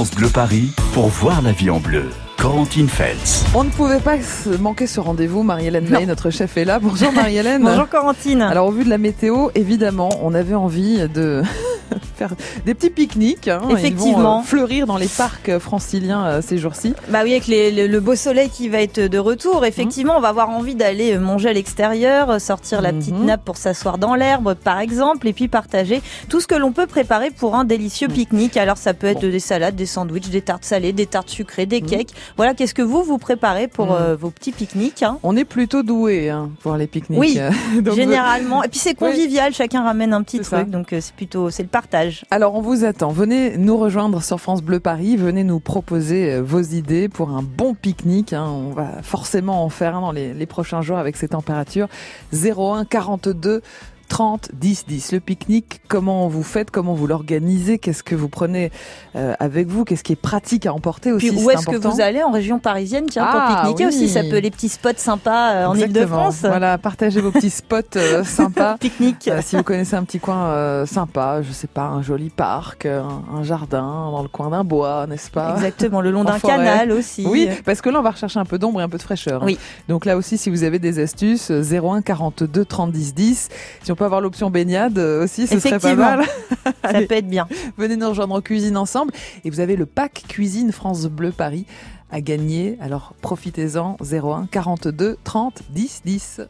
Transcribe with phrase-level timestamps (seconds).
[0.00, 2.08] France Bleu Paris pour voir la vie en bleu.
[2.38, 3.44] Corentine Feltz.
[3.54, 4.16] On ne pouvait pas
[4.58, 5.42] manquer ce rendez-vous.
[5.42, 6.78] Marie-Hélène May, notre chef, est là.
[6.78, 7.60] Bonjour Marie-Hélène.
[7.62, 8.40] Bonjour Corentine.
[8.40, 11.42] Alors au vu de la météo, évidemment, on avait envie de
[12.20, 12.34] faire
[12.66, 13.48] des petits pique-niques.
[13.48, 13.62] Hein.
[13.70, 14.06] Effectivement.
[14.18, 16.92] Ils vont, euh, fleurir dans les parcs franciliens euh, ces jours-ci.
[17.08, 20.28] Bah oui, avec les, le, beau soleil qui va être de retour, effectivement, on va
[20.28, 23.24] avoir envie d'aller manger à l'extérieur, sortir la petite Mhm.
[23.24, 26.86] nappe pour s'asseoir dans l'herbe, par exemple, et puis partager tout ce que l'on peut
[26.86, 28.56] préparer pour un délicieux pique-nique.
[28.58, 29.30] Alors ça peut être Bon.
[29.30, 31.88] des salades, des sandwichs, des tartes salées, des tartes sucrées, des Mhm.
[31.88, 32.10] cakes.
[32.36, 35.82] Voilà, qu'est-ce que vous vous préparez pour euh, vos petits pique-niques hein On est plutôt
[35.82, 37.18] doué hein, pour les pique-niques.
[37.20, 37.38] Oui,
[37.82, 40.58] Donc, Généralement, et puis c'est convivial, chacun ramène un petit ça.
[40.58, 42.09] truc, donc euh, c'est plutôt c'est le partage.
[42.30, 43.10] Alors on vous attend.
[43.10, 45.16] Venez nous rejoindre sur France Bleu Paris.
[45.16, 48.32] Venez nous proposer euh, vos idées pour un bon pique-nique.
[48.32, 48.46] hein.
[48.48, 51.88] On va forcément en faire un dans les, les prochains jours avec ces températures.
[52.32, 53.62] 01 42
[54.10, 55.12] 30 10 10.
[55.12, 58.70] Le pique-nique, comment vous faites Comment vous l'organisez Qu'est-ce que vous prenez
[59.16, 62.00] euh, avec vous Qu'est-ce qui est pratique à emporter aussi Puis où est-ce que vous
[62.00, 63.88] allez en région parisienne tiens Ah, pour pique-niquer oui.
[63.88, 65.74] aussi ça peut les petits spots sympas euh, en.
[65.74, 66.40] Ile-de-France.
[66.42, 68.76] Voilà, partagez vos petits spots euh, sympas.
[68.78, 69.28] Pique-nique.
[69.28, 72.86] Euh, si vous connaissez un petit coin euh, sympa, je sais pas, un joli parc,
[72.86, 75.54] un, un jardin dans le coin d'un bois, n'est-ce pas?
[75.54, 77.24] Exactement, le long d'un canal aussi.
[77.26, 79.42] Oui, parce que là, on va rechercher un peu d'ombre et un peu de fraîcheur.
[79.44, 79.58] Oui.
[79.88, 83.48] Donc là aussi, si vous avez des astuces, euh, 01 42 30 10 10.
[83.82, 86.24] Si on peut avoir l'option baignade euh, aussi, ce serait pas mal.
[86.64, 87.06] Ça Allez.
[87.06, 87.46] peut être bien.
[87.76, 89.12] Venez nous rejoindre en cuisine ensemble.
[89.44, 91.66] Et vous avez le pack cuisine France Bleu Paris
[92.10, 92.78] à gagner.
[92.80, 96.40] Alors profitez-en, 01 42 30 10 10.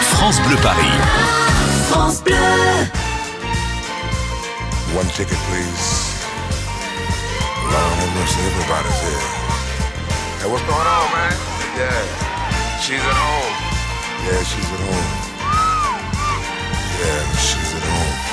[0.00, 0.88] France Bleu Paris.
[4.96, 6.14] One ticket, please.
[7.70, 9.24] Lord have mercy, everybody's here.
[10.40, 11.36] Hey, what's going on, man?
[11.76, 13.63] Yeah, she's at home.
[14.24, 15.34] Yeah, she's at home.
[16.98, 18.23] Yeah, she's at home.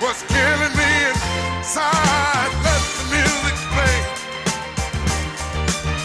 [0.00, 2.50] What's killing me inside.
[2.66, 3.96] Let the music play.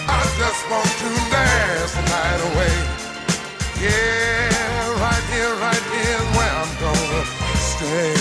[0.07, 2.75] I just want to dance the night away.
[3.81, 7.23] Yeah, right here, right here is where I'm gonna
[7.71, 8.14] stay.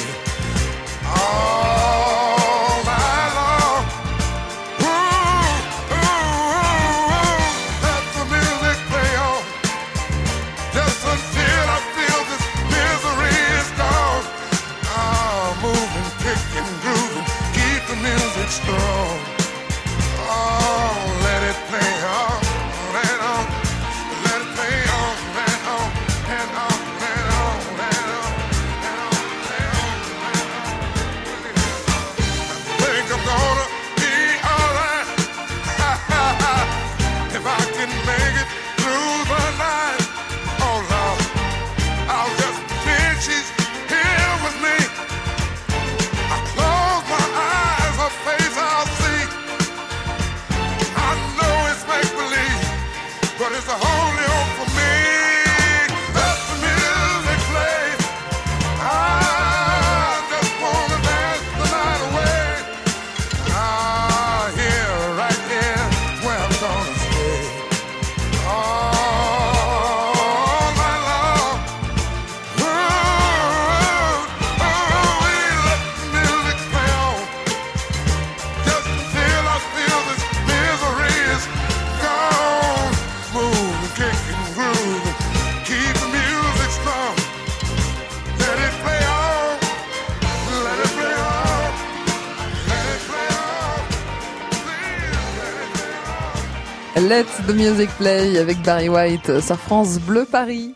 [97.47, 100.75] The Music Play avec Barry White sur France Bleu Paris.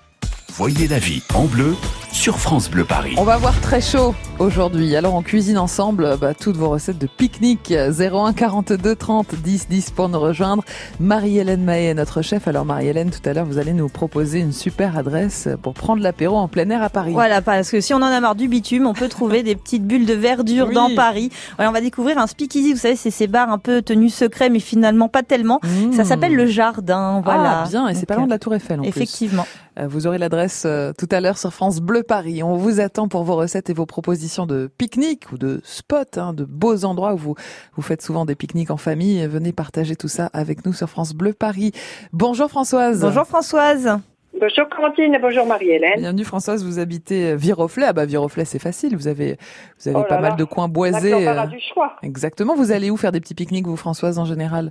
[0.54, 1.76] Voyez la vie en bleu
[2.12, 3.14] sur France Bleu Paris.
[3.16, 4.94] On va avoir très chaud aujourd'hui.
[4.96, 7.72] Alors on cuisine ensemble bah, toutes vos recettes de pique-nique.
[7.72, 10.62] 01 42 30 10 10 pour nous rejoindre.
[11.00, 12.48] Marie-Hélène Mahé est notre chef.
[12.48, 16.36] Alors Marie-Hélène, tout à l'heure, vous allez nous proposer une super adresse pour prendre l'apéro
[16.36, 17.12] en plein air à Paris.
[17.12, 19.86] Voilà, parce que si on en a marre du bitume, on peut trouver des petites
[19.86, 20.74] bulles de verdure Oui.
[20.74, 21.30] dans Paris.
[21.56, 22.72] Voilà, on va découvrir un speakeasy.
[22.72, 25.60] Vous savez, c'est ces bars un peu tenus secrets, mais finalement pas tellement.
[25.62, 25.92] Mmh.
[25.92, 27.22] Ça s'appelle le Jardin.
[27.24, 27.62] Voilà.
[27.64, 28.84] Ah, bien, et c'est pas loin de la Tour Eiffel en.
[28.84, 29.46] Effectivement.
[29.78, 32.42] Euh, Vous aurez l'adresse euh, tout à l'heure sur France Bleu Paris.
[32.42, 36.32] On vous attend pour vos recettes et vos propositions de pique-nique ou de spots, hein,
[36.32, 37.34] de beaux endroits où vous,
[37.74, 39.26] vous faites souvent des pique-niques en famille.
[39.26, 41.72] Venez partager tout ça avec nous sur France Bleu Paris.
[42.12, 43.00] Bonjour Françoise.
[43.00, 43.98] Bonjour Françoise.
[44.40, 44.66] Bonjour
[44.98, 45.98] et bonjour Marie-Hélène.
[45.98, 47.86] Bienvenue Françoise, vous habitez Viroflay.
[47.88, 49.36] Ah bah Viroflay c'est facile, vous avez,
[49.78, 50.20] vous avez Oh là pas là.
[50.20, 51.26] mal de coins boisés.
[51.28, 51.96] euh, du choix.
[52.02, 54.70] Exactement, vous allez où faire des petits pique-niques vous Françoise en général?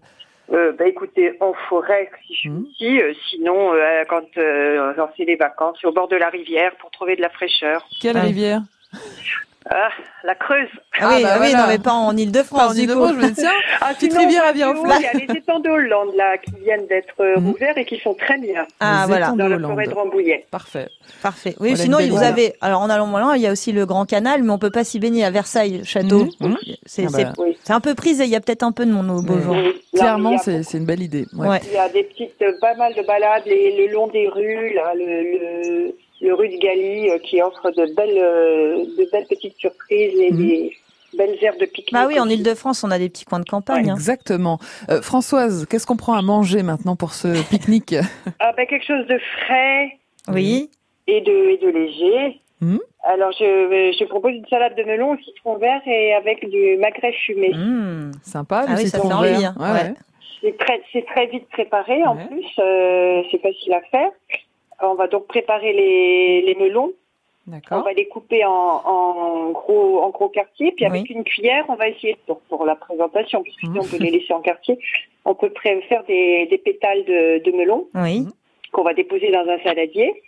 [0.54, 2.66] Euh, bah, écoutez, en forêt si je suis Mhm.
[2.72, 6.30] ici, euh, sinon euh, quand, euh, quand c'est les vacances, c'est au bord de la
[6.30, 7.86] rivière pour trouver de la fraîcheur.
[8.00, 8.62] Quelle rivière?
[9.70, 9.90] Ah,
[10.24, 10.70] la Creuse.
[10.98, 11.58] Ah, oui, bah ah oui, voilà.
[11.64, 13.06] non, mais pas en Ile-de-France, du coup.
[13.10, 13.52] Je me dis, tiens,
[13.82, 14.96] Ah, Petite sinon, rivière à Viroflay.
[14.98, 17.50] Il y a les étangs de Hollande là qui viennent d'être euh, Mhm.
[17.50, 19.32] ouverts et qui sont très bien Ah, Les voilà.
[19.32, 20.46] dans la forêt de Rambouillet.
[20.52, 20.88] Parfait.
[21.22, 21.54] Parfait.
[21.60, 23.86] Oui, Voilà sinon, vous avez, alors en allant moins loin, il y a aussi le
[23.86, 26.30] Grand Canal, mais on peut pas s'y baigner à Versailles, château.
[26.40, 26.56] Mhm.
[26.86, 27.58] C'est, Ah bah, c'est, Oui.
[27.68, 29.54] un peu prisé, il y a peut-être un peu de monde au beau jour.
[29.94, 31.26] Clairement, c'est une belle idée.
[31.36, 31.46] Ouais.
[31.50, 31.60] Ouais.
[31.66, 34.74] Il y a des petites, euh, pas mal de balades les- le long des rues,
[34.76, 39.28] là, le, le, le rue de Galie euh, qui offre de belles, euh, de belles
[39.30, 40.38] petites surprises et Mhm.
[40.38, 40.74] des
[41.18, 41.94] belles aires de pique-nique.
[41.94, 42.28] Bah oui, en.
[42.28, 43.90] Ile-de-France, on a des petits coins de campagne.
[43.90, 43.96] hein.
[43.96, 44.60] Exactement.
[44.90, 47.96] Euh, Françoise, qu'est-ce qu'on prend à manger maintenant pour ce pique-nique
[48.40, 49.92] Ah ben quelque chose de frais
[50.28, 50.70] Oui.
[51.08, 52.42] et de, et de léger.
[52.62, 52.80] Mhm.
[53.04, 57.14] Alors je, je propose une salade de melon au citron vert et avec du magret
[57.26, 57.52] fumé.
[57.54, 58.12] Mmh.
[58.24, 59.54] Sympa, le Ah oui, ça fait envie, vert.
[59.60, 59.74] hein.
[59.74, 59.94] Ouais.
[60.42, 62.26] C'est très, c'est très vite préparé en Ouais.
[62.28, 64.10] plus, euh, c'est facile à faire.
[64.82, 66.94] On va donc préparer les, les melons.
[67.72, 71.08] On va les couper en, en gros en gros quartiers, puis avec Oui.
[71.16, 73.70] une cuillère, on va essayer pour, pour la présentation, puisque Mhm.
[73.74, 74.78] sinon on peut les laisser en quartier.
[75.24, 78.26] On peut faire des, des pétales de, de melon Oui.
[78.74, 80.22] qu'on va déposer dans un saladier.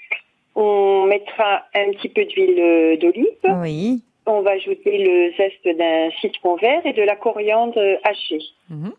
[0.55, 3.27] On mettra un petit peu d'huile euh, d'olive.
[3.61, 4.01] Oui.
[4.25, 8.39] On va ajouter le zeste d'un citron vert et de la coriandre hachée.
[8.69, 8.93] Mhm.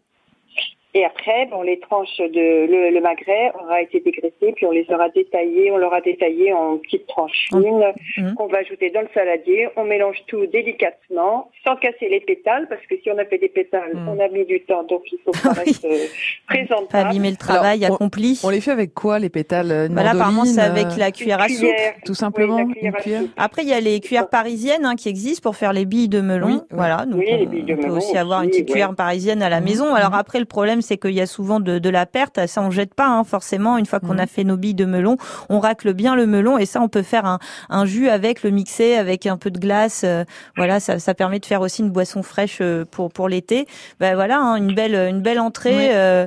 [0.92, 4.86] Et après, bon, les tranches de le, le magret aura été dégraissé, puis on les
[4.90, 8.34] aura détaillées, on l'aura détaillé en petites tranches fines Mhm.
[8.34, 9.68] qu'on va ajouter dans le saladier.
[9.76, 13.48] On mélange tout délicatement, sans casser les pétales, parce que si on a fait des
[13.48, 14.08] pétales, Mhm.
[14.08, 15.64] on a mis du temps, donc il faut que ça Oui.
[15.64, 15.88] reste euh,
[16.48, 17.08] Pas présentable.
[17.10, 18.40] abîmer le travail Alors, accompli.
[18.44, 21.00] On les fait avec quoi, les pétales Une Bah là, apparemment, c'est mandoline, avec euh,
[21.00, 21.58] la cuillère à soupe.
[21.58, 21.94] cuillère.
[22.04, 23.20] Tout simplement, Oui, la cuillère une à cuillère.
[23.22, 23.30] soupe.
[23.36, 26.20] Après, il y a les cuillères parisiennes hein, qui existent pour faire les billes de
[26.20, 26.46] melon.
[26.48, 26.60] Oui.
[26.70, 28.72] Voilà, donc Oui, on, les billes de on peut melon aussi avoir une petite ouais.
[28.72, 29.64] cuillère parisienne à la Mhm.
[29.66, 29.94] maison.
[29.94, 32.46] Alors après, le problème, c'est qu'il y a souvent de, de la perte.
[32.46, 33.76] Ça, on jette pas hein, forcément.
[33.78, 34.20] Une fois qu'on Mhm.
[34.20, 35.16] a fait nos billes de melon,
[35.48, 37.38] on racle bien le melon et ça, on peut faire un,
[37.68, 40.02] un jus avec le mixer, avec un peu de glace.
[40.04, 40.24] euh,
[40.56, 43.66] voilà, ça, ça permet de faire aussi une boisson fraîche euh, pour pour l'été.
[44.00, 45.76] Ben voilà, hein, une belle une belle entrée.
[45.76, 45.88] Oui.
[45.92, 46.26] euh,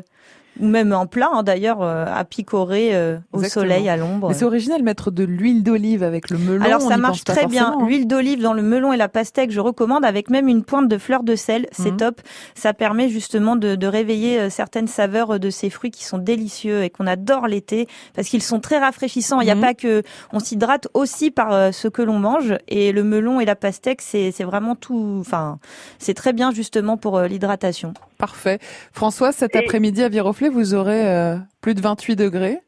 [0.60, 3.64] ou même en plat hein, d'ailleurs euh, à picorer euh, au Exactement.
[3.64, 4.28] soleil à l'ombre.
[4.30, 6.64] Mais c'est original mettre de l'huile d'olive avec le melon.
[6.64, 7.76] Alors ça marche très bien.
[7.80, 7.86] hein.
[7.88, 10.98] L'huile d'olive dans le melon et la pastèque, je recommande avec même une pointe de
[10.98, 11.68] fleur de sel.
[11.72, 11.98] C'est Mhm.
[11.98, 12.22] top.
[12.56, 16.84] Ça permet justement de, de réveiller euh, certaines saveurs de ces fruits qui sont délicieux
[16.84, 19.42] et qu'on adore l'été parce qu'ils sont très rafraîchissants.
[19.42, 19.62] Il n'y a Mhm.
[19.62, 23.56] pas que on s'hydrate aussi par ce que l'on mange et le melon et la
[23.56, 25.18] pastèque, c'est vraiment tout.
[25.20, 25.58] Enfin,
[26.00, 27.94] c'est très bien justement pour l'hydratation.
[28.24, 28.60] Parfait.
[28.94, 32.60] Françoise, cet Et- après-midi à Viroflay, vous aurez euh, plus de 28 degrés.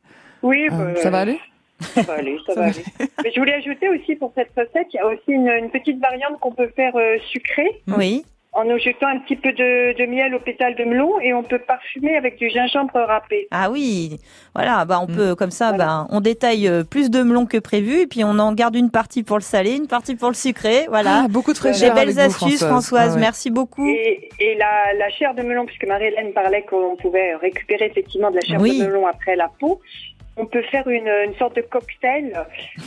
[0.43, 1.39] Oui, Euh, bah, ça va aller?
[1.79, 2.83] Ça va aller, ça, Ça va aller.
[3.23, 5.97] Mais je voulais ajouter aussi pour cette recette, il y a aussi une, une petite
[6.01, 7.81] variante qu'on peut faire euh, sucrée.
[7.87, 8.25] Oui.
[8.55, 11.59] En ajoutant un petit peu de, de miel au pétale de melon et on peut
[11.59, 13.47] parfumer avec du gingembre râpé.
[13.51, 14.19] Ah oui,
[14.55, 15.15] voilà, bah on Mm.
[15.15, 15.85] peut comme ça, Voilà.
[15.85, 18.89] bah on détaille euh, plus de melon que prévu et puis on en garde une
[18.91, 21.23] partie pour le salé, une partie pour le sucré, voilà.
[21.25, 23.11] Ah, beaucoup de Des Des fraîcheur belles avec vous, astuces, Françoise.
[23.11, 23.19] Ah ouais.
[23.21, 23.85] Merci beaucoup.
[23.87, 28.35] Et, et la, la chair de melon, puisque Marie-Hélène parlait qu'on pouvait récupérer effectivement de
[28.35, 28.79] la chair Oui.
[28.79, 29.81] de melon après la peau,
[30.37, 32.33] on peut faire une, une sorte de cocktail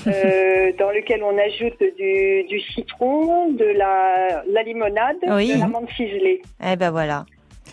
[0.06, 5.54] euh, dans lequel on ajoute du, du citron, de la, la limonade, Oui.
[5.54, 6.42] de l'amande ciselée.
[6.64, 7.24] Eh ben voilà.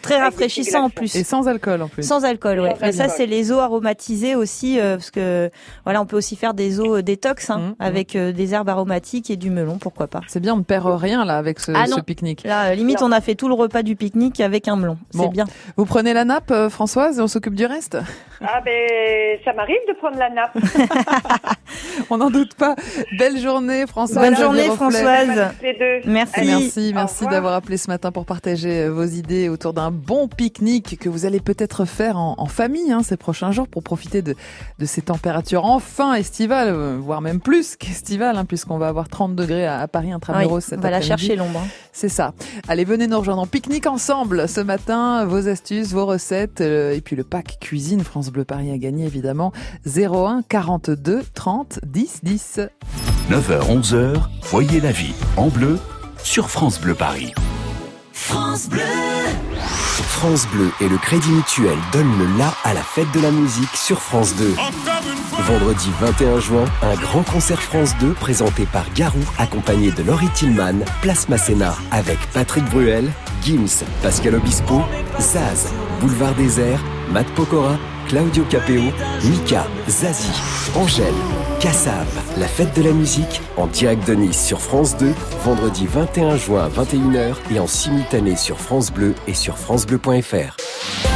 [0.02, 1.16] Très rafraîchissant en plus.
[1.16, 2.04] Et sans alcool en plus.
[2.04, 2.72] Sans alcool, ouais.
[2.76, 5.50] Sans Mais ça, c'est les eaux aromatisées aussi, euh, parce que
[5.84, 7.76] voilà, on peut aussi faire des eaux euh, détox hein, Mhm.
[7.80, 10.22] avec euh, des herbes aromatiques et du melon, pourquoi pas.
[10.28, 12.44] C'est bien, on ne perd rien là avec ce, Ah ce pique-nique.
[12.44, 13.08] Là, limite, Non.
[13.08, 14.98] on a fait tout le repas du pique-nique avec un melon.
[15.14, 15.24] Bon.
[15.24, 15.46] C'est bien.
[15.78, 17.98] Vous prenez la nappe, euh, Françoise, et on s'occupe du reste?
[18.42, 18.74] Ah ben,
[19.46, 20.58] ça m'arrive de prendre la nappe.
[22.10, 22.76] On n'en doute pas.
[23.18, 24.24] Belle journée, Françoise.
[24.26, 24.64] Bonne journée.
[24.66, 25.54] Françoise.
[26.06, 26.42] Merci.
[26.46, 31.10] Merci, merci d'avoir appelé ce matin pour partager vos idées autour d'un bon pique-nique que
[31.10, 34.36] vous allez peut-être faire en, en famille hein, ces prochains jours pour profiter de,
[34.80, 39.36] de ces températures enfin estivales, euh, voire même plus qu'estivales, hein, puisqu'on va avoir 30
[39.36, 41.26] degrés à, à Paris Oui, intramuros cet on va la après-midi.
[41.26, 41.60] chercher l'ombre.
[41.64, 41.68] hein.
[41.94, 42.34] C'est ça.
[42.68, 45.26] Allez, venez nous rejoindre en pique-nique ensemble ce matin.
[45.26, 49.06] Vos astuces, vos recettes euh, et puis le pack cuisine France Bleu Paris a gagné
[49.06, 49.52] évidemment
[49.86, 52.60] 01 42 30 10 10.
[53.32, 55.80] 9h, 11h, voyez la vie en bleu
[56.24, 57.34] sur France Bleu Paris.
[58.14, 58.82] France Bleu
[60.82, 64.36] et le Crédit Mutuel donnent le la à la fête de la musique sur France
[64.36, 64.56] 2.
[65.40, 70.84] Vendredi 21 juin, un grand concert France 2 présenté par Garou, accompagné de Laurie Tillman,
[71.02, 73.10] Place Masséna, avec Patrick Bruel,
[73.44, 74.82] Gims, Pascal Obispo,
[75.20, 75.68] Zaz,
[76.02, 78.92] Boulevard Désert, Matt Pokora, Claudio Capeo,
[79.24, 80.42] Mika, Zazie,
[80.76, 81.14] Angèle,
[81.60, 82.08] Kassav.
[82.38, 86.66] La fête de la musique en direct de Nice sur France 2, vendredi 21 juin
[86.66, 91.15] à 21h et en simultané sur France Bleu et sur francebleu.fr.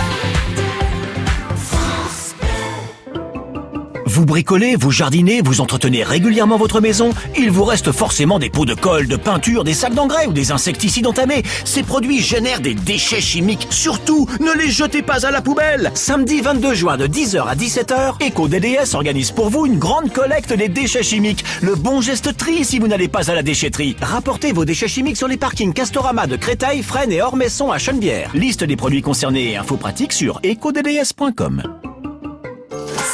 [4.20, 8.66] Vous bricolez, vous jardinez, vous entretenez régulièrement votre maison, il vous reste forcément des pots
[8.66, 11.42] de colle, de peinture, des sacs d'engrais ou des insecticides entamés.
[11.64, 13.68] Ces produits génèrent des déchets chimiques.
[13.70, 15.90] Surtout, ne les jetez pas à la poubelle.
[15.94, 20.68] Samedi 22 juin de 10h à 17h, EcoDDS organise pour vous une grande collecte des
[20.68, 21.46] déchets chimiques.
[21.62, 23.96] Le bon geste tri si vous n'allez pas à la déchetterie.
[24.02, 28.32] Rapportez vos déchets chimiques sur les parkings Castorama de Créteil, Fresnes et Ormesson à Chenevière.
[28.34, 31.64] Liste des produits concernés et infos pratiques sur ecodds.com.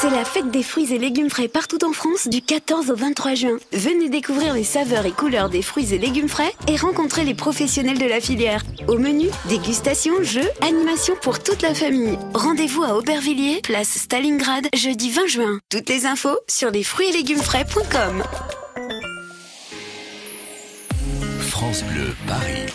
[0.05, 3.33] C'est la fête des fruits et légumes frais partout en France du 14 au 23
[3.33, 3.57] juin.
[3.74, 7.97] Venez découvrir les saveurs et couleurs des fruits et légumes frais et rencontrer les professionnels
[7.97, 8.62] de la filière.
[8.88, 12.19] Au menu, dégustation, jeux, animation pour toute la famille.
[12.35, 15.59] Rendez-vous à Aubervilliers, place Stalingrad, jeudi 20 juin.
[15.71, 18.24] Toutes les infos sur lesfruitsetlegumesfrais.com.
[21.39, 22.71] France Bleu Paris.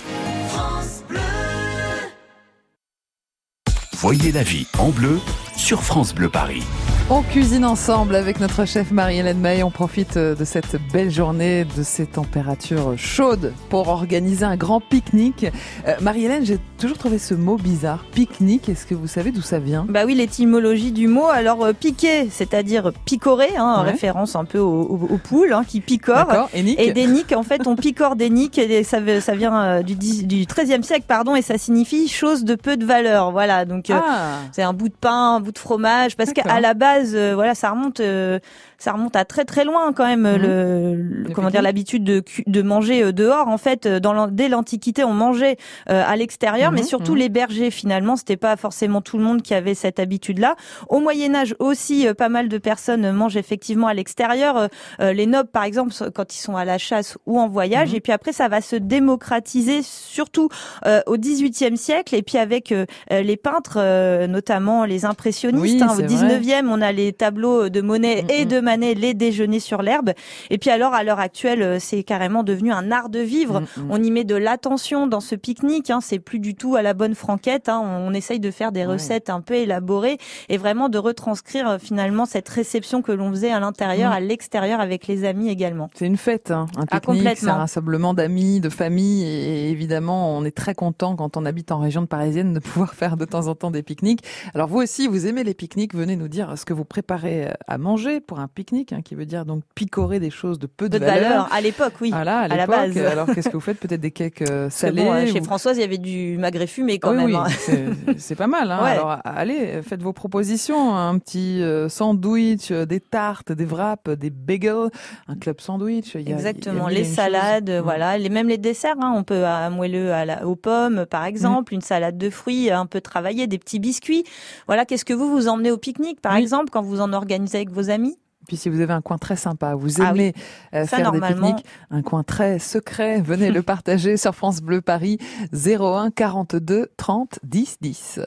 [3.93, 5.21] Voyez la vie en bleu
[5.57, 6.65] sur France Bleu Paris.
[7.13, 9.65] On cuisine ensemble avec notre chef Marie-Hélène May.
[9.65, 14.79] On profite euh, de cette belle journée, de ces températures chaudes pour organiser un grand
[14.81, 15.47] pique-nique.
[15.89, 18.05] Euh, Marie-Hélène, j'ai toujours trouvé ce mot bizarre.
[18.13, 19.87] Pique-nique, est-ce que vous savez d'où ça vient?
[19.89, 21.27] Bah oui, l'étymologie du mot.
[21.27, 23.91] Alors euh, piquer, c'est-à-dire picorer, hein, en Ouais.
[23.91, 26.49] référence un peu aux, aux- aux poules hein, qui picorent.
[26.55, 29.83] Et Nick Et des niques, en fait, on picore des niques, et ça, vient euh,
[29.83, 33.33] du, dix- du 13e siècle, pardon, et ça signifie chose de peu de valeur.
[33.33, 36.73] Voilà, donc Ah, c'est un bout de pain, un bout de fromage, parce qu'à la
[36.75, 38.39] base, euh, voilà, ça remonte, euh,
[38.79, 40.23] ça remonte à très très loin quand même.
[40.23, 40.37] Mhm.
[40.37, 43.49] Le, le- Le comment dire, l'habitude de, de manger euh, dehors.
[43.49, 45.57] En fait, euh, dans dès l'Antiquité, on mangeait
[45.91, 47.19] euh, à l'extérieur, mais Mhm, surtout mhm.
[47.19, 47.71] les bergers.
[47.71, 50.57] Finalement, c'était pas forcément tout le monde qui avait cette habitude-là.
[50.89, 54.69] Au Moyen Âge aussi, euh, pas mal de personnes mangent effectivement à l'extérieur.
[54.99, 57.91] Les nobles, par exemple, quand ils sont à la chasse ou en voyage.
[57.91, 57.97] Mhm.
[57.97, 60.49] Et puis après, ça va se démocratiser, surtout
[60.87, 62.15] euh, au XVIIIe siècle.
[62.15, 62.75] Et puis avec
[63.11, 65.63] les peintres, euh, notamment les impressionnistes.
[65.63, 68.51] Oui, hein, au c'est XIXe, on a les tableaux de Monet et Mhm.
[68.51, 70.11] de Manet, les déjeuners sur l'herbe.
[70.51, 73.61] Et puis alors, à l'heure actuelle, euh, c'est carrément devenu un art de vivre.
[73.61, 73.91] Mm, mm.
[73.91, 75.91] On y met de l'attention dans ce pique-nique.
[75.91, 76.01] Hein.
[76.03, 77.69] C'est plus du tout à la bonne franquette.
[77.69, 77.81] Hein.
[77.85, 78.95] On, essaye de faire des Ouais.
[78.95, 80.19] recettes un peu élaborées
[80.49, 84.15] et vraiment de retranscrire euh, finalement cette réception que l'on faisait à l'intérieur, Mm.
[84.15, 85.89] à l'extérieur avec les amis également.
[85.95, 90.37] C'est une fête, hein, un Ah, pique-nique, c'est un rassemblement d'amis, de familles, et évidemment,
[90.37, 93.47] on est très content quand on habite en région parisienne de pouvoir faire de temps
[93.47, 94.23] en temps des pique-niques.
[94.55, 97.79] Alors vous aussi, vous aimez les pique-niques, venez nous dire ce que vous préparez à
[97.79, 100.99] manger pour un pique-nique, hein, qui veut dire donc picorer des choses de peu de,
[100.99, 101.49] de valeur.
[101.53, 102.11] À l'époque, oui.
[102.11, 102.97] Voilà, à, à la base.
[102.99, 103.79] Alors qu'est-ce que vous faites?
[103.79, 106.37] Peut-être des cakes euh, que salés bon, euh, chez ou- Françoise, il y avait du
[106.39, 107.27] magret fumé quand oui, même.
[107.27, 108.15] oui, hein.
[108.17, 108.71] c'est- pas mal.
[108.71, 108.83] Hein.
[108.83, 108.91] Ouais.
[108.91, 110.95] Alors allez, faites vos propositions.
[110.97, 114.91] Un petit euh, sandwich, euh, des tartes, des wraps, des bagels,
[115.29, 116.15] un club sandwich.
[116.15, 117.81] il y a- il y a Exactement, les salades, choses.
[117.83, 121.75] Voilà, les, même les desserts, on peut à moelleux à la, aux pommes, par exemple,
[121.75, 124.25] une salade de fruits un peu travaillée, des petits biscuits.
[124.67, 126.41] Voilà, qu'est-ce que vous vous emmenez au pique-nique, par Oui.
[126.41, 129.37] exemple, quand vous en organisez avec vos amis Puis si vous avez un coin très
[129.37, 130.21] sympa, vous Ah oui.
[130.21, 130.35] aimez
[130.75, 134.83] euh, Ça, faire des pique-niques, un coin très secret, venez le partager sur France Bleu
[134.83, 135.17] Paris
[135.55, 138.21] 01 42 30 10 10.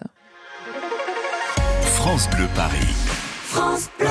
[1.84, 2.88] France Bleu Paris.
[3.44, 4.08] France Bleu.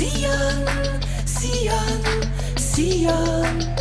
[0.00, 0.64] Sion,
[1.26, 3.79] Sion, Sion.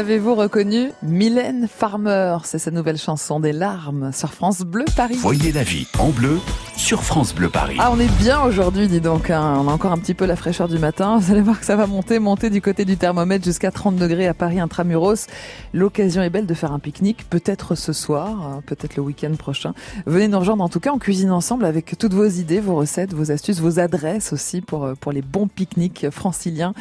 [0.00, 2.38] Avez-vous reconnu Mylène Farmer?
[2.44, 5.16] C'est sa nouvelle chanson des larmes sur France Bleu Paris.
[5.16, 6.38] Voyez la vie en bleu
[6.80, 7.76] sur France Bleu Paris.
[7.78, 9.28] Ah, on est bien aujourd'hui, dis donc.
[9.28, 9.58] hein.
[9.58, 11.18] On a encore un petit peu la fraîcheur du matin.
[11.18, 14.26] Vous allez voir que ça va monter, monter du côté du thermomètre jusqu'à 30 degrés
[14.26, 15.26] à Paris intramuros.
[15.74, 19.74] L'occasion est belle de faire un pique-nique, peut-être ce soir, hein, peut-être le week-end prochain.
[20.06, 23.12] Venez nous rejoindre en tout cas, on cuisine ensemble avec toutes vos idées, vos recettes,
[23.12, 26.72] vos astuces, vos adresses aussi pour, euh, pour les bons pique-niques franciliens.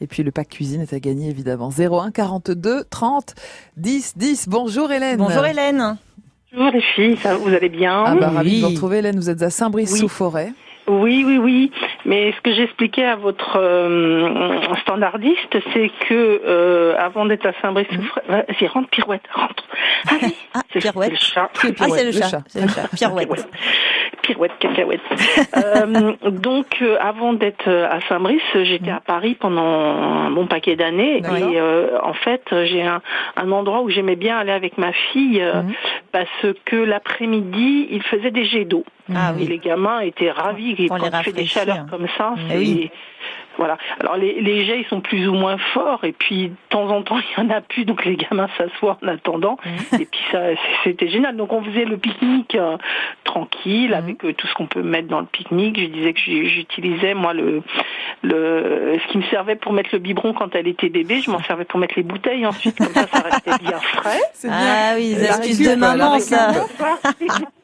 [0.00, 1.70] Et puis le pack cuisine est à gagner évidemment.
[1.70, 3.34] 01 42 30
[3.76, 4.48] 10 10.
[4.48, 5.18] Bonjour Hélène.
[5.18, 5.96] Bonjour Hélène.
[6.56, 9.28] Bonjour les filles, ça, vous allez bien Ah bah, ravi de vous retrouver Hélène, vous
[9.28, 10.52] êtes à Saint-Brice-sous-Forêt.
[10.86, 11.70] Oui, oui, oui.
[12.04, 18.22] Mais ce que j'expliquais à votre euh, standardiste, c'est que euh, avant d'être à Saint-Brice-sous-Forêt,
[18.28, 19.64] vas-y, rentre, pirouette, rentre.
[20.10, 21.12] Allez, Ah, c'est pirouette.
[21.12, 21.50] c'est le chat.
[21.80, 22.42] Ah, c'est le chat.
[22.48, 22.88] C'est le chat.
[22.94, 23.48] Pirouette.
[24.22, 25.00] Pirouette, cacahuète.
[25.56, 30.76] Euh, donc, euh, avant d'être euh, à Saint-Brice, j'étais à Paris pendant un bon paquet
[30.76, 31.18] d'années.
[31.18, 33.00] Et euh, en fait, j'ai un,
[33.36, 35.62] un endroit où j'aimais bien aller avec ma fille euh,
[36.12, 38.84] parce que l'après-midi, il faisait des jets d'eau.
[39.12, 39.46] Ah Et oui.
[39.48, 40.74] les gamins étaient ravis.
[40.78, 42.54] Et Pour quand il fait des chaleurs comme ça, c'est...
[42.54, 42.90] Eh oui.
[43.56, 43.78] Voilà.
[44.00, 47.02] Alors les, les jets ils sont plus ou moins forts et puis de temps en
[47.02, 49.94] temps il y en a plus donc les gamins s'assoient en attendant Mm.
[50.00, 50.40] et puis ça
[50.82, 52.76] c'était génial donc on faisait le pique-nique euh,
[53.22, 53.94] tranquille Mm.
[53.94, 55.78] avec euh, tout ce qu'on peut mettre dans le pique-nique.
[55.78, 57.62] Je disais que j'utilisais moi le
[58.22, 61.40] le ce qui me servait pour mettre le biberon quand elle était bébé, je m'en
[61.44, 64.18] servais pour mettre les bouteilles ensuite comme ça ça restait bien frais.
[64.32, 64.56] C'est bien.
[64.60, 66.50] Ah oui, les astuces de maman, ça.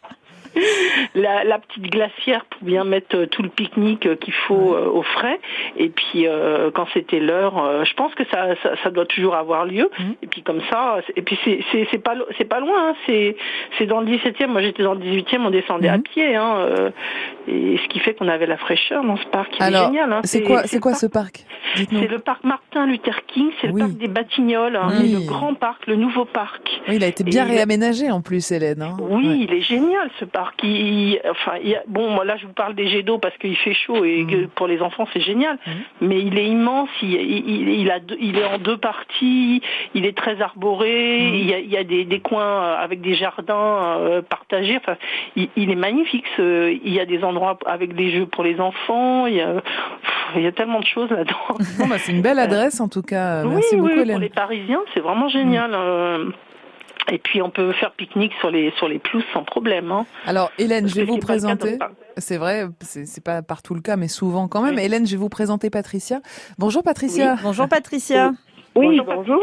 [1.14, 4.86] la, la petite glacière pour bien mettre euh, tout le pique-nique euh, qu'il faut euh,
[4.90, 5.40] au frais.
[5.76, 6.26] Et puis
[6.74, 9.88] quand c'était l'heure, je pense que ça, ça, ça doit toujours avoir lieu.
[9.98, 10.14] Mhm.
[10.22, 12.90] Et puis comme ça, et puis c'est pas lo- c'est pas loin.
[12.90, 12.94] hein.
[13.06, 13.36] C'est
[13.78, 14.46] c'est dans le 17e.
[14.48, 15.44] Moi j'étais dans le 18e.
[15.46, 16.02] On descendait à Mhm.
[16.02, 16.36] pied.
[16.36, 16.90] Hein,
[17.48, 19.50] et ce qui fait qu'on avait la fraîcheur dans ce parc.
[19.58, 20.12] Il est Alors, génial.
[20.12, 20.20] Hein.
[20.24, 21.44] c'est quoi, c'est quoi ce parc
[21.76, 23.74] c'est le parc Martin Luther King, c'est Oui.
[23.80, 25.12] le parc des Batignolles, Oui.
[25.12, 26.68] le grand parc, le nouveau parc.
[26.88, 28.84] Oui, il a été bien Et- réaménagé en plus, Hélène.
[29.00, 29.38] Oui, Ouais.
[29.42, 30.39] il est génial ce parc.
[30.40, 33.18] Alors qui, enfin, il y a- bon, moi là je vous parle des jets d'eau
[33.18, 35.58] parce qu'il fait chaud et que pour les enfants c'est génial.
[36.00, 39.60] Mais il est immense, il, il, il- il a, deux- il est en deux parties,
[39.94, 43.02] il est très arboré, il y a, il y a des, des coins euh, avec
[43.02, 44.78] des jardins euh, partagés.
[44.78, 44.96] Enfin,
[45.36, 46.24] il, il est magnifique.
[46.38, 49.26] ce- il y a des endroits avec des jeux pour les enfants.
[49.26, 51.58] Il y a, pff, il y a tellement de choses là-dedans.
[51.78, 53.44] Bon, bah, c'est une belle adresse en tout cas.
[53.44, 54.14] Oui, Merci oui, beaucoup, oui, Hélène.
[54.16, 55.74] pour les Parisiens, c'est vraiment génial.
[57.10, 59.90] Et puis on peut faire pique-nique sur les sur les pelouses sans problème.
[59.92, 60.06] Hein.
[60.26, 61.78] Alors, Hélène, Parce je vais vous présenter.
[62.16, 64.78] C'est vrai, c'est c'est pas partout le cas, mais souvent quand même.
[64.78, 66.20] Hélène, je vais vous présenter Patricia.
[66.58, 67.36] Bonjour Patricia.
[67.42, 68.32] Bonjour Patricia.
[68.76, 69.40] Oui, bonjour.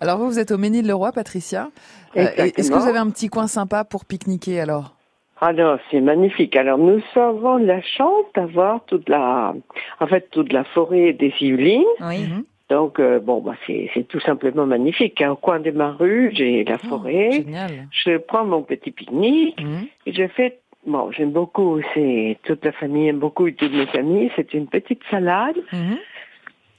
[0.00, 1.68] Alors vous, vous êtes au Ménil-le-Roi, Patricia.
[2.16, 4.94] Euh, et- Est-ce que vous avez un petit coin sympa pour pique-niquer alors?
[5.42, 6.56] Alors, c'est magnifique.
[6.56, 9.52] Alors, nous avons la chance d'avoir toute la,
[10.00, 11.84] en fait, toute la forêt des Yvelines.
[12.00, 12.26] Oui.
[12.70, 12.76] Mhm.
[12.76, 15.22] Donc, euh, bon, bah, c'est, c'est tout simplement magnifique.
[15.28, 17.28] Au coin de ma rue, j'ai la forêt.
[17.30, 17.88] Oh, Génial.
[17.90, 19.86] Je prends mon petit pique-nique Mhm.
[20.06, 23.88] et je fais, bon, j'aime beaucoup, c'est, toute la famille aime beaucoup et toutes mes
[23.98, 24.30] amis.
[24.36, 25.96] C'est une petite salade Mhm.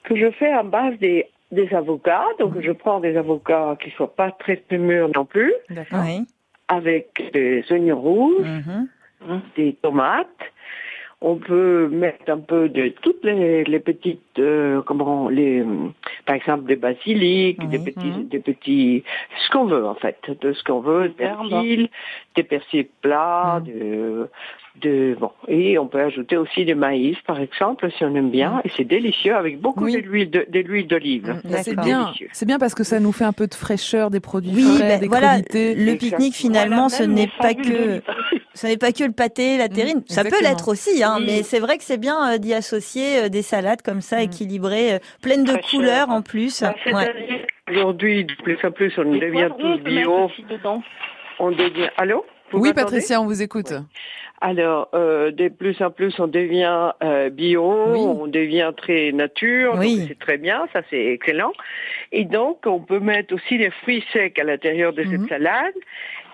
[0.04, 2.26] que je fais à base des, des avocats.
[2.40, 6.02] Donc, je prends des avocats qui soient pas très très mûrs non plus, D'accord.
[6.06, 6.26] Oui.
[6.68, 8.46] avec des oignons rouges.
[8.46, 8.88] Mhm.
[9.56, 10.28] des tomates.
[11.20, 15.64] On peut mettre un peu de toutes les, les petites, euh, comment les,
[16.28, 17.86] par exemple des basiliques, des Oui.
[17.92, 18.28] petits, Mhm.
[18.28, 19.04] des petits,
[19.44, 21.90] ce qu'on veut en fait, de ce qu'on veut, des persil,
[22.36, 23.66] des persils plats, Mhm.
[23.74, 24.30] de,
[24.82, 25.32] de bon.
[25.48, 28.84] Et on peut ajouter aussi du maïs, par exemple, si on aime bien, et c'est
[28.84, 29.94] délicieux avec beaucoup Oui.
[29.94, 31.42] de l'huile de, de l'huile d'olive.
[31.64, 34.52] C'est bien, c'est bien parce que ça nous fait un peu de fraîcheur, des produits
[34.54, 35.74] Oui, frais, ben, des voilà, crudités.
[35.74, 38.04] le pique-nique finalement, ce n'est pas que
[38.54, 40.04] ce n'est pas que le pâté, la terrine.
[40.08, 41.26] ça peut l'être aussi, hein, Oui.
[41.28, 44.22] mais c'est vrai que c'est bien euh, d'y associer euh, des salades comme ça, Mm.
[44.22, 46.62] équilibrées, euh, pleines de couleurs en plus.
[46.62, 47.46] Bah, Ouais.
[47.70, 50.30] Aujourd'hui, de plus en plus, on devient mettre bio,
[51.40, 52.26] on devient, allô?
[52.52, 53.74] Vous Oui, Patricia, on vous écoute.
[54.40, 58.00] Alors, euh, de plus en plus, on devient euh, bio, Oui.
[58.00, 60.06] on devient très nature, donc Oui.
[60.08, 61.52] c'est très bien, ça c'est excellent.
[62.12, 65.74] Et donc, on peut mettre aussi des fruits secs à l'intérieur de cette salade.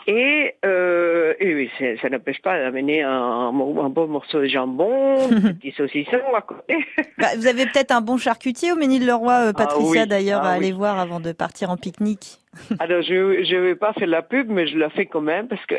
[0.08, 1.70] Et, euh, et
[2.02, 3.52] ça n'empêche pas d'amener un, un
[3.90, 6.78] bon morceau de jambon, un petit saucisson à côté.
[7.18, 10.08] Bah, vous avez peut-être un bon charcutier au Ménil-le-Roi, euh, Patricia, oui.
[10.08, 10.66] d'ailleurs, Ah à oui.
[10.66, 12.40] aller voir avant de partir en pique-nique.
[12.80, 15.66] Alors, je je vais pas faire la pub, mais je la fais quand même parce
[15.68, 15.76] que,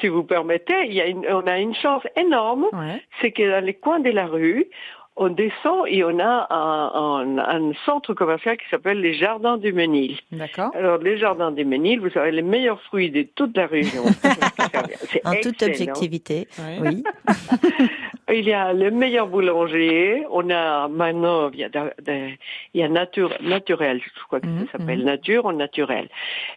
[0.00, 3.00] si vous permettez, il y a une, on a une chance énorme Ouais.
[3.20, 4.66] c'est que dans les coins de la rue,
[5.16, 9.72] on descend et on a un, un- un centre commercial qui s'appelle les Jardins du
[9.72, 10.18] Ménil.
[10.32, 10.70] D'accord.
[10.74, 14.04] Alors, les Jardins du Ménil, vous avez les meilleurs fruits de toute la région.
[15.24, 16.46] En toute objectivité.
[16.58, 16.78] Oui.
[16.80, 17.04] Oui.
[18.32, 20.24] Il y a le meilleur boulanger.
[20.30, 21.70] On a maintenant, il y a,
[22.08, 26.08] il y a nature, naturel, je crois que Mhm, ça s'appelle nature ou naturel.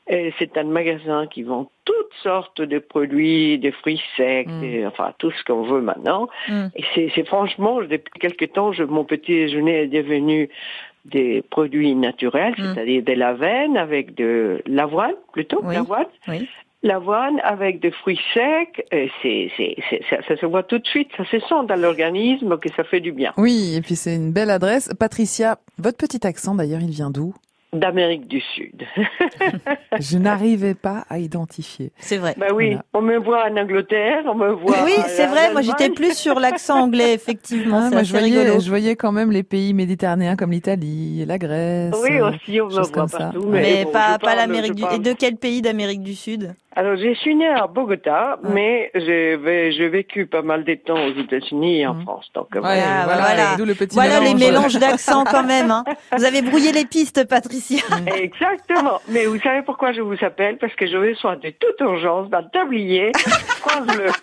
[0.07, 4.87] C'est un magasin qui vend toutes sortes de produits, des fruits secs, Mhm.
[4.87, 6.27] enfin tout ce qu'on veut maintenant.
[6.75, 10.49] Et c'est franchement, depuis quelque temps, je, mon petit déjeuner est devenu
[11.05, 15.75] des produits naturels, c'est-à-dire de l'avenne avec de l'avoine plutôt, Oui.
[15.75, 16.05] l'avoine.
[16.27, 16.47] Oui.
[16.81, 18.85] L'avoine avec des fruits secs,
[19.21, 19.75] c'est, c'est-
[20.09, 23.01] ça, ça se voit tout de suite, ça se sent dans l'organisme que ça fait
[23.01, 23.33] du bien.
[23.37, 24.89] Oui, et puis c'est une belle adresse.
[24.97, 27.33] Patricia, votre petit accent d'ailleurs, il vient d'où?
[27.71, 28.81] D'Amérique du Sud.
[29.99, 31.91] Je n'arrivais pas à identifier.
[31.99, 32.33] C'est vrai.
[32.37, 32.83] Ben oui, Voilà.
[32.95, 34.83] on me voit en Angleterre, on me voit.
[34.85, 35.51] Oui, c'est vrai.
[35.51, 37.81] Moi, j'étais plus sur l'accent anglais, effectivement.
[37.83, 38.59] Ah, moi, je voyais, rigolo.
[38.59, 41.93] je voyais quand même les pays méditerranéens comme l'Italie, la Grèce.
[42.01, 43.17] Oui, euh, aussi, on me voit comme ça.
[43.19, 43.45] partout.
[43.49, 44.81] Mais bon, pas, l'Amérique du.
[44.81, 46.55] parle- Et de quel pays d'Amérique du Sud?
[46.79, 50.95] Alors, je suis née à Bogota, mais j'ai vé- j'ai vécu pas mal de temps
[51.07, 52.03] aux États-Unis et en Mhm.
[52.03, 52.27] France.
[52.33, 52.83] Donc, Ouais, voilà.
[53.01, 53.55] Ah, voilà, voilà.
[53.57, 54.39] d'où le petit Voilà les mélange.
[54.39, 55.71] mélanges d'accents quand même.
[55.71, 55.83] Hein.
[56.17, 57.81] Vous avez brouillé les pistes, Patricia.
[58.15, 59.01] Exactement.
[59.09, 60.57] Mais vous savez pourquoi je vous appelle?
[60.57, 63.11] Parce que je vais soin de toute urgence d'un tablier
[63.85, 64.05] Bleu.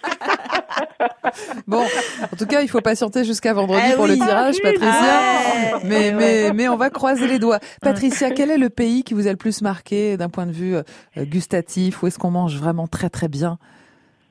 [1.67, 4.11] Bon, en tout cas, il faut patienter jusqu'à vendredi Ah pour oui.
[4.11, 4.91] le tirage, Patricia.
[4.93, 5.79] Ah.
[5.85, 7.59] Mais, mais, mais on va croiser les doigts.
[7.83, 10.77] Patricia, quel est le pays qui vous a le plus marqué d'un point de vue
[10.77, 10.83] euh,
[11.19, 12.03] gustatif?
[12.03, 12.46] Où est-ce qu'on mange?
[12.55, 13.59] Vraiment très très bien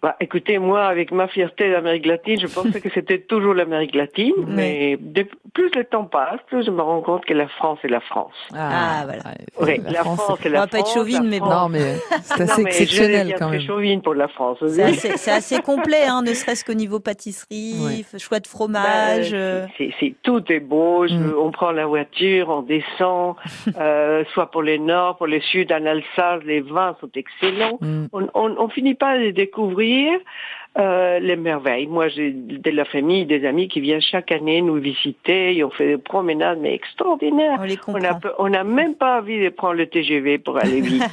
[0.05, 4.35] Bah, écoutez, moi, avec ma fierté d'Amérique latine, je pensais que c'était toujours l'Amérique latine,
[4.47, 7.87] mais de- plus le temps passe, plus je me rends compte que la France est
[7.87, 8.35] la France.
[8.55, 9.23] Ah, voilà.
[9.59, 11.47] Oui, la, France, est la On va pas être France, chauvine, mais bon.
[11.47, 11.63] France.
[11.63, 13.61] Non, mais c'est Non, assez exceptionnel quand même.
[13.61, 14.59] chauvine pour la France.
[14.67, 19.31] C'est assez, c'est assez complet, hein, ne serait-ce qu'au niveau pâtisserie, choix de fromage.
[19.31, 19.65] Ben, euh,
[20.21, 21.07] tout est beau.
[21.07, 21.33] Je- Mm.
[21.39, 23.35] On prend la voiture, on descend,
[23.79, 27.77] euh, soit pour les nord, pour le sud, en Alsace, les vins sont excellents.
[27.81, 28.05] Mm.
[28.13, 29.31] On, on, on finit pas de les
[29.95, 30.19] découvrir
[30.77, 31.87] euh, les merveilles.
[31.87, 35.55] Moi, j'ai de la famille, des amis qui viennent chaque année nous visiter.
[35.55, 37.59] Et on fait des promenades, mais extraordinaires.
[37.59, 38.49] On les comprend.
[38.49, 41.03] n'a même pas envie de prendre le TGV pour aller vite.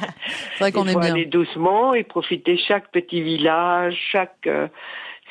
[0.57, 1.13] C'est vrai qu'on bien.
[1.13, 4.47] aller doucement et profiter chaque petit village, chaque.
[4.47, 4.67] euh,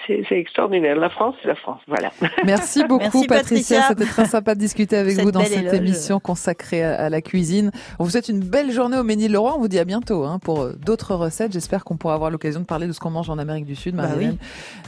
[0.06, 0.96] c'est c'est extraordinaire.
[0.96, 1.80] La France, c'est la France.
[1.88, 2.10] Voilà.
[2.44, 3.82] Merci beaucoup Merci, Patricia, Patricia.
[3.88, 5.74] c'était très sympa de discuter avec Cette vous dans cette éloge.
[5.74, 7.70] émission consacrée à, à la cuisine.
[7.98, 10.62] On vous souhaite une belle journée au Ménil-le-Roi, on vous dit à bientôt hein, pour
[10.62, 11.52] euh, d'autres recettes.
[11.52, 13.94] J'espère qu'on pourra avoir l'occasion de parler de ce qu'on mange en Amérique du Sud,
[13.94, 14.36] Bah Marie-Hélène.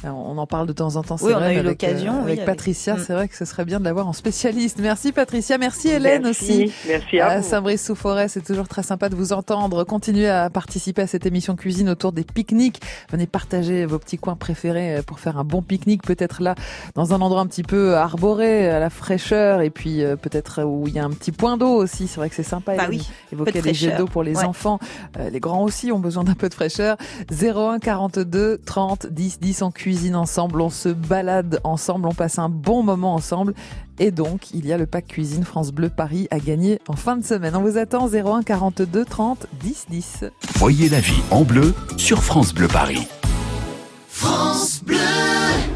[0.04, 1.62] Euh, On en parle de temps en temps, c'est Oui, on vrai, a eu euh,
[1.62, 2.98] l'occasion, oui, avec avec- Patricia, Mm.
[2.98, 4.78] c'est vrai que ce serait bien de l'avoir en spécialiste.
[4.80, 6.64] Merci Patricia, merci Hélène Merci.
[6.64, 6.72] aussi.
[6.88, 7.44] Merci à À vous.
[7.48, 9.84] Saint-Brice-sous-Forêt, c'est toujours très sympa de vous entendre.
[9.84, 12.80] Continuez à participer à cette émission cuisine autour des pique-niques.
[13.10, 16.54] Venez partager vos petits coins préférés pour faire un bon pique-nique, peut-être là,
[16.94, 20.86] dans un endroit un petit peu arboré, à la fraîcheur, et puis euh, peut-être où
[20.88, 22.08] il y a un petit point d'eau aussi.
[22.08, 22.76] C'est vrai que c'est sympa.
[22.76, 24.44] Bah oui, évoquer peu de les jets d'eau pour les Ouais.
[24.44, 24.78] enfants.
[25.18, 26.96] Euh, les grands aussi ont besoin d'un peu de fraîcheur.
[27.30, 32.48] 01 42 30 10 10 on cuisine ensemble, on se balade ensemble, on passe un
[32.48, 33.54] bon moment ensemble.
[34.00, 37.16] Et donc, il y a le pack cuisine France Bleu Paris à gagner en fin
[37.16, 37.54] de semaine.
[37.54, 40.24] On vous attend 01 42 30 10 10.
[40.56, 43.06] Voyez la vie en bleu sur France Bleu Paris.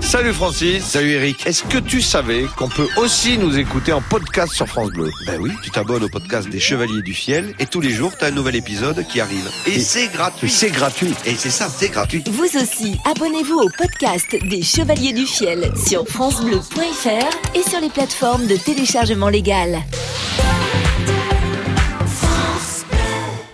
[0.00, 1.46] Salut Francis, salut Eric.
[1.46, 5.10] Est-ce que tu savais qu'on peut aussi nous écouter en podcast sur France Bleu?
[5.26, 8.24] Ben oui, tu t'abonnes au podcast des Chevaliers du Fiel et tous les jours, tu
[8.24, 9.50] as un nouvel épisode qui arrive.
[9.66, 10.48] Et, c'est gratuit.
[10.48, 11.14] C'est gratuit.
[11.26, 12.24] Et c'est ça, c'est gratuit.
[12.30, 18.46] Vous aussi, abonnez-vous au podcast des Chevaliers du Fiel sur francebleu.fr et sur les plateformes
[18.46, 19.82] de téléchargement légal.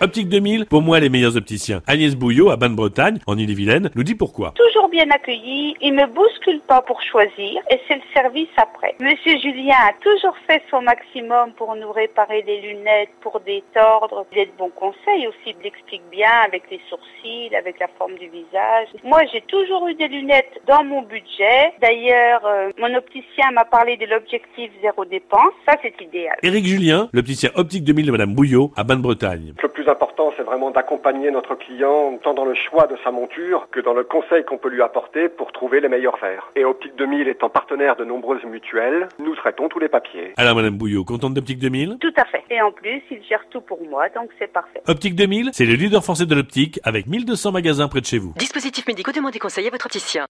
[0.04, 1.80] Optique 2000, pour moi les meilleurs opticiens.
[1.86, 4.52] Agnès Bouillot à Basse-Bretagne, en Ille-et-Vilaine, nous dit pourquoi.
[4.94, 8.94] Bien accueilli, il me bouscule pas pour choisir et c'est le service après.
[9.00, 14.24] Monsieur Julien a toujours fait son maximum pour nous réparer des lunettes, pour détordre.
[14.30, 18.14] Il est de bons conseils aussi, il explique bien avec les sourcils, avec la forme
[18.18, 18.86] du visage.
[19.02, 21.72] Moi j'ai toujours eu des lunettes dans mon budget.
[21.82, 25.54] D'ailleurs, euh, mon opticien m'a parlé de l'objectif zéro dépense.
[25.66, 26.36] Ça c'est idéal.
[26.44, 29.54] Éric Julien, l'opticien Optique 2000 de Madame Bouillot à Basse-Bretagne.
[29.60, 33.66] Le plus important, c'est vraiment d'accompagner notre client tant dans le choix de sa monture
[33.72, 36.50] que dans le conseil qu'on peut lui apporter pour trouver les meilleurs verres.
[36.56, 40.32] Et Optique 2000 étant partenaire de nombreuses mutuelles, nous traitons tous les papiers.
[40.36, 42.44] Alors Madame Bouillot, contente d'Optique 2000 Tout à fait.
[42.50, 44.82] Et en plus, il gère tout pour moi, donc c'est parfait.
[44.86, 48.32] Optique 2000, c'est le leader français de l'optique avec 1200 magasins près de chez vous.
[48.36, 50.26] Dispositifs médicaux, demandez conseil à votre opticien.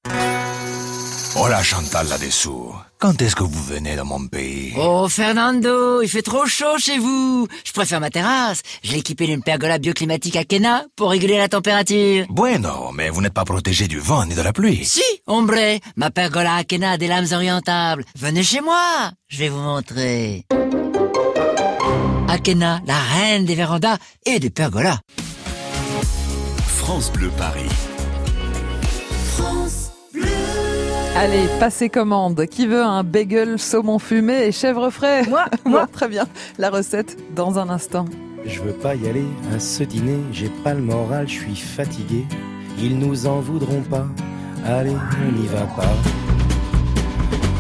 [1.37, 2.73] Hola Chantal là-dessous.
[2.99, 4.73] Quand est-ce que vous venez dans mon pays?
[4.79, 7.49] Oh Fernando, il fait trop chaud chez vous.
[7.65, 8.63] Je préfère ma terrasse.
[8.85, 12.25] Je l'ai équipée d'une pergola bioclimatique à Kena pour réguler la température.
[12.31, 14.85] Bueno, mais vous n'êtes pas protégé du vent ni de la pluie.
[14.85, 18.05] Si, hombre, ma pergola à Kena a des lames orientables.
[18.17, 20.47] Venez chez moi, je vais vous montrer.
[22.29, 25.01] Akena, la reine des vérandas et des pergolas.
[26.67, 27.71] France Bleu Paris.
[31.17, 32.47] Allez, passez commande.
[32.47, 35.87] Qui veut un bagel saumon fumé et chèvre frais Moi, moi.
[35.87, 36.27] Très bien.
[36.59, 38.07] La recette dans un instant.
[38.45, 39.25] Je veux pas y aller
[39.55, 42.27] à ce dîner, j'ai pas le moral, je suis fatigué.
[42.79, 44.07] Ils nous en voudront pas,
[44.67, 44.93] allez,
[45.27, 45.95] on n'y va pas.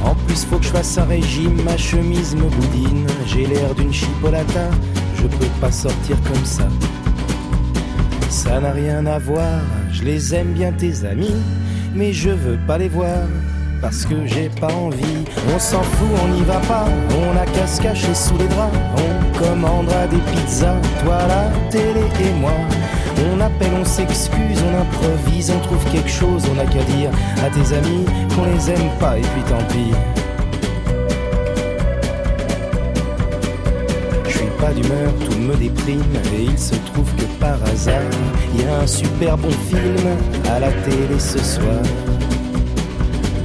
[0.05, 3.07] En plus, faut que je fasse un régime, ma chemise me boudine.
[3.27, 4.69] J'ai l'air d'une chipolata,
[5.17, 6.69] je peux pas sortir comme ça.
[8.29, 11.35] Ça n'a rien à voir, je les aime bien tes amis,
[11.94, 13.26] mais je veux pas les voir.
[13.80, 17.66] Parce que j'ai pas envie, on s'en fout, on n'y va pas, on a qu'à
[17.66, 22.52] se cacher sous les draps, on commandera des pizzas, toi la télé et moi.
[23.30, 27.11] On appelle, on s'excuse, on improvise, on trouve quelque chose, on a qu'à dire
[27.44, 30.24] à tes amis qu'on les aime pas et puis tant pis.
[34.72, 36.03] D'humeur, tout me déprime
[36.35, 38.00] et il se trouve que par hasard,
[38.55, 40.07] il y a un super bon film
[40.48, 41.83] à la télé ce soir.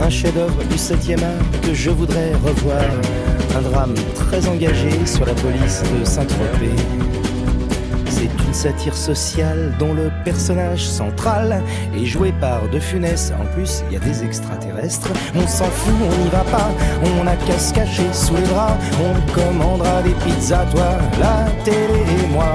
[0.01, 2.85] Un chef-d'œuvre du 7e art que je voudrais revoir.
[3.57, 7.08] Un drame très engagé sur la police de Saint-Tropez.
[8.59, 11.63] Satire sociale dont le personnage central
[11.95, 13.31] est joué par De Funès.
[13.39, 15.07] En plus, il y a des extraterrestres.
[15.33, 16.69] On s'en fout, on n'y va pas.
[17.21, 18.75] On a qu'à se cacher sous les draps.
[18.99, 22.51] On commandera des pizzas, toi, la télé et moi.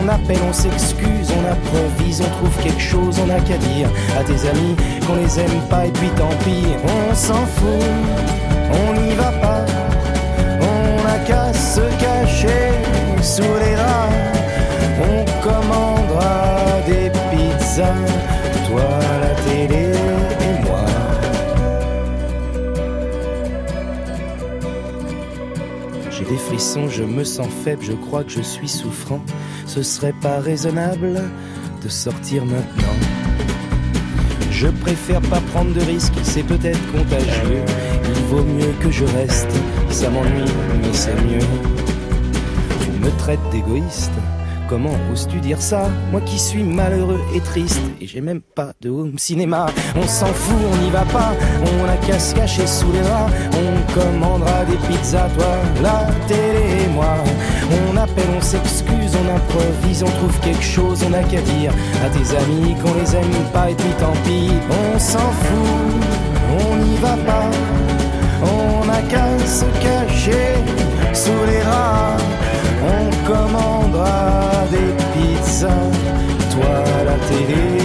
[0.00, 4.24] On appelle, on s'excuse, on improvise, on trouve quelque chose, on a qu'à dire à
[4.24, 4.74] tes amis
[5.06, 6.64] qu'on les aime pas et puis tant pis.
[6.82, 7.84] On s'en fout,
[8.72, 9.66] on n'y va pas.
[10.62, 12.72] On a qu'à se cacher
[13.20, 14.35] sous les draps.
[14.98, 17.94] On commandera des pizzas,
[18.68, 18.88] toi
[19.20, 19.92] la télé
[20.40, 20.84] et moi.
[26.10, 29.20] J'ai des frissons, je me sens faible, je crois que je suis souffrant.
[29.66, 31.20] Ce serait pas raisonnable
[31.82, 32.94] de sortir maintenant.
[34.50, 37.62] Je préfère pas prendre de risques, c'est peut-être contagieux.
[38.02, 39.52] Il vaut mieux que je reste,
[39.90, 41.46] ça m'ennuie, mais c'est mieux.
[42.82, 44.12] Tu me traites d'égoïste.
[44.68, 45.88] Comment oses-tu dire ça?
[46.10, 49.66] Moi qui suis malheureux et triste Et j'ai même pas de home cinéma.
[49.94, 51.34] On s'en fout, on n'y va pas.
[51.62, 53.32] On a qu'à se cacher sous les draps.
[53.52, 55.46] On commandera des pizzas, toi,
[55.82, 57.14] la télé et moi.
[57.90, 61.72] On appelle, on s'excuse, on improvise On trouve quelque chose, on a qu'à dire
[62.04, 65.94] À tes amis qu'on les aime pas Et puis tant pis, on s'en fout
[66.60, 67.50] On n'y va pas.
[68.42, 70.54] On a qu'à se cacher
[71.12, 72.22] sous les draps.
[72.82, 74.55] On commandera
[75.60, 77.75] toi la télé,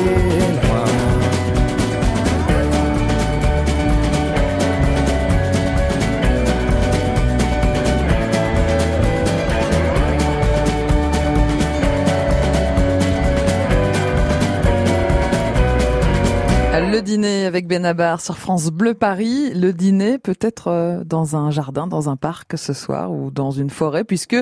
[17.52, 19.54] avec Benabar sur France Bleu Paris.
[19.54, 23.70] Le dîner peut-être euh, dans un jardin, dans un parc ce soir ou dans une
[23.70, 24.38] forêt puisque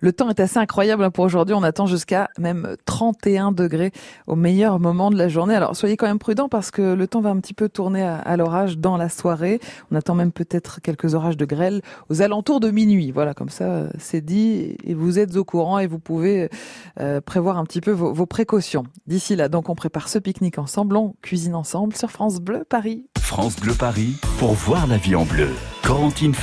[0.00, 1.54] le temps est assez incroyable hein, pour aujourd'hui.
[1.54, 3.92] On attend jusqu'à même 31 degrés
[4.26, 5.54] au meilleur moment de la journée.
[5.54, 8.16] Alors soyez quand même prudents parce que le temps va un petit peu tourner à,
[8.16, 9.60] à l'orage dans la soirée.
[9.92, 13.12] On attend même peut-être quelques orages de grêle aux alentours de minuit.
[13.12, 16.50] Voilà, comme ça euh, c'est dit et vous êtes au courant et vous pouvez
[16.98, 18.82] euh, prévoir un petit peu vos, vos précautions.
[19.06, 22.47] D'ici là, donc on prépare ce pique-nique ensemble, on cuisine ensemble sur France Bleu
[23.20, 25.50] France Bleu Paris pour voir la vie en bleu.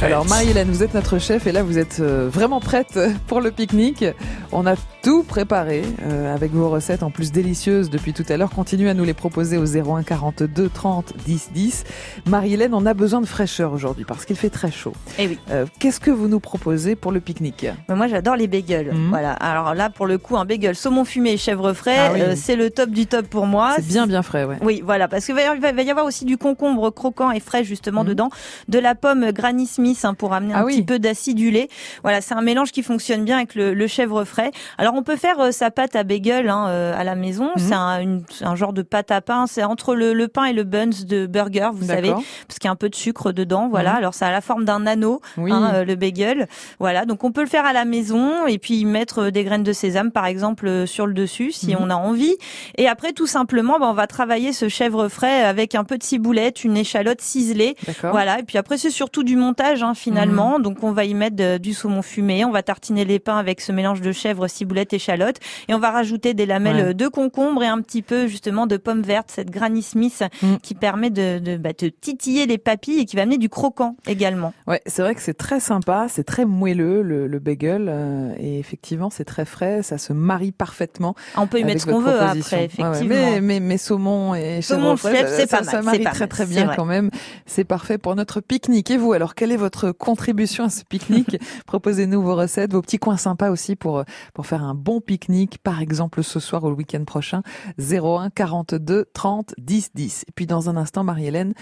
[0.07, 3.51] Alors Marie-Hélène, vous êtes notre chef et là vous êtes euh, vraiment prête pour le
[3.51, 4.03] pique-nique.
[4.51, 8.49] On a tout préparé euh, avec vos recettes en plus délicieuses depuis tout à l'heure.
[8.49, 11.83] Continuez à nous les proposer au 01 42 30 10 10.
[12.25, 14.93] Marie-Hélène, on a besoin de fraîcheur aujourd'hui parce qu'il fait très chaud.
[15.19, 15.37] Eh oui.
[15.51, 17.67] Euh, Qu'est-ce que vous nous proposez pour le pique-nique?
[17.87, 18.95] Moi j'adore les bagels.
[19.09, 19.33] Voilà.
[19.33, 22.21] Alors là pour le coup un bagel saumon fumé et chèvre frais, Ah oui.
[22.21, 23.73] euh, c'est le top du top pour moi.
[23.75, 24.57] C'est bien bien frais, ouais.
[24.63, 27.39] Oui, voilà, parce qu'il va, y- va- va y avoir aussi du concombre croquant et
[27.39, 28.29] frais justement dedans,
[28.69, 30.61] de la pomme Granny Smith hein, pour amener un.
[30.61, 30.75] Ah oui.
[30.77, 31.69] petit peu d'acidulé.
[32.03, 34.51] Voilà, c'est un mélange qui fonctionne bien avec le, le chèvre frais.
[34.77, 37.45] Alors on peut faire euh, sa pâte à bagel hein, euh, à la maison.
[37.55, 37.57] Mhm.
[37.57, 39.45] C'est un, un genre de pâte à pain.
[39.47, 42.67] C'est entre le, le pain et le buns de burger, vous savez, parce qu'il y
[42.67, 43.67] a un peu de sucre dedans.
[43.69, 43.97] Voilà, Mhm.
[43.97, 45.51] alors ça a la forme d'un anneau, Oui.
[45.51, 46.47] hein, euh, le bagel.
[46.79, 49.73] Voilà, donc on peut le faire à la maison et puis mettre des graines de
[49.73, 51.77] sésame par exemple sur le dessus si Mhm.
[51.81, 52.35] on a envie.
[52.77, 56.03] Et après tout simplement, bah, on va travailler ce chèvre frais avec un peu de
[56.03, 57.75] ciboulette, une échalote ciselée.
[58.03, 60.59] Voilà, et puis après c'est surtout du montage hein, finalement.
[60.59, 63.59] Donc on va y mettre de- du saumon fumé, on va tartiner les pains avec
[63.61, 66.93] ce mélange de chèvre, ciboulette, échalote et on va rajouter des lamelles Ouais.
[66.93, 70.55] de concombre et un petit peu justement de pommes vertes, cette Granny Smith Mm.
[70.61, 73.95] qui permet de, de bah, te titiller les papilles et qui va amener du croquant
[74.07, 74.53] également.
[74.67, 78.59] Ouais, c'est vrai que c'est très sympa, c'est très moelleux le, le bagel euh, et
[78.59, 81.15] effectivement c'est très frais, ça se marie parfaitement.
[81.35, 82.57] Ah, On peut y mettre ce qu'on veut proposition.
[82.57, 82.65] après, ouais.
[82.65, 83.31] effectivement.
[83.31, 86.29] Mais, mais, mais saumon et Saumon chèvre c'est pas ça mal, marie pas très mal,
[86.29, 87.09] très bien quand même.
[87.45, 88.91] C'est parfait pour notre pique-nique.
[88.91, 91.37] Et vous, alors quelle est votre contribution à ce pique-nique?
[91.65, 95.81] Proposez-nous vos recettes, vos petits coins sympas aussi pour pour faire un bon pique-nique, par
[95.81, 97.41] exemple ce soir ou le week-end prochain.
[97.79, 100.23] 01 42 30 10 10.
[100.27, 101.53] Et puis dans un instant, Marie-Hélène,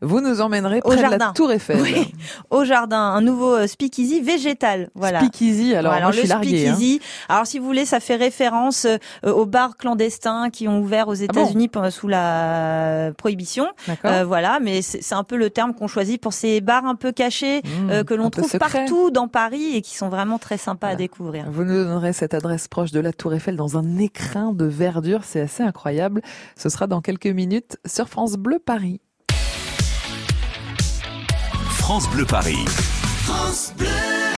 [0.00, 1.26] vous nous emmènerez Au près de jardin.
[1.28, 1.80] la Tour Eiffel.
[1.80, 2.12] Oui,
[2.50, 4.90] au jardin, un nouveau euh, speakeasy végétal.
[4.94, 5.20] Voilà.
[5.20, 6.68] Speakeasy, alors moi je suis larguée.
[6.68, 6.76] hein.
[7.28, 8.98] Alors si vous voulez, ça fait référence euh,
[9.32, 13.66] aux bars clandestins qui ont ouvert aux Ah bon États-Unis sous la prohibition.
[13.86, 14.10] D'accord.
[14.10, 17.12] Euh, voilà, mais c'est un peu le terme qu'on choisit pour ces bars un peu
[17.12, 20.88] cachés Mmh, euh, que l'on trouve partout dans Paris et qui sont vraiment très sympas
[20.88, 21.46] à découvrir.
[21.50, 25.24] Vous nous donnerez cette adresse proche de la Tour Eiffel dans un écrin de verdure.
[25.24, 26.22] C'est assez incroyable.
[26.56, 29.00] Ce sera dans quelques minutes sur France Bleu Paris.
[31.70, 32.64] France Bleu Paris.
[33.24, 34.11] France Bleu.